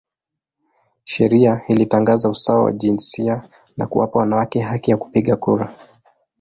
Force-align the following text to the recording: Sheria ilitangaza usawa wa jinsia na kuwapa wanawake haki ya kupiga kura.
Sheria 1.03 1.61
ilitangaza 1.67 2.29
usawa 2.29 2.63
wa 2.63 2.71
jinsia 2.71 3.49
na 3.77 3.87
kuwapa 3.87 4.19
wanawake 4.19 4.59
haki 4.61 4.91
ya 4.91 4.97
kupiga 4.97 5.35
kura. 5.35 5.75